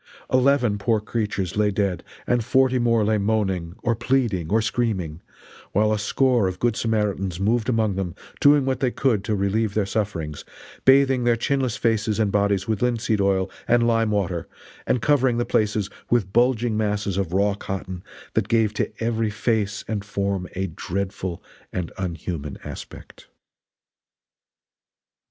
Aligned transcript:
Eleven 0.33 0.79
poor 0.79 0.99
creatures 0.99 1.55
lay 1.55 1.69
dead 1.69 2.03
and 2.25 2.43
forty 2.43 2.79
more 2.79 3.05
lay 3.05 3.19
moaning, 3.19 3.75
or 3.83 3.95
pleading 3.95 4.49
or 4.49 4.59
screaming, 4.59 5.21
while 5.73 5.93
a 5.93 5.99
score 5.99 6.47
of 6.47 6.57
Good 6.57 6.75
Samaritans 6.75 7.39
moved 7.39 7.69
among 7.69 7.93
them 7.93 8.15
doing 8.39 8.65
what 8.65 8.79
they 8.79 8.89
could 8.89 9.23
to 9.25 9.35
relieve 9.35 9.75
their 9.75 9.85
sufferings; 9.85 10.43
bathing 10.85 11.23
their 11.23 11.35
chinless 11.35 11.77
faces 11.77 12.19
and 12.19 12.31
bodies 12.31 12.67
with 12.67 12.81
linseed 12.81 13.21
oil 13.21 13.51
and 13.67 13.85
lime 13.85 14.09
water 14.09 14.47
and 14.87 15.03
covering 15.03 15.37
the 15.37 15.45
places 15.45 15.87
with 16.09 16.33
bulging 16.33 16.75
masses 16.75 17.15
of 17.15 17.31
raw 17.31 17.53
cotton 17.53 18.01
that 18.33 18.47
gave 18.49 18.73
to 18.73 18.91
every 19.03 19.29
face 19.29 19.85
and 19.87 20.03
form 20.03 20.47
a 20.55 20.65
dreadful 20.65 21.43
and 21.71 21.91
unhuman 21.99 22.57
aspect. 22.63 23.27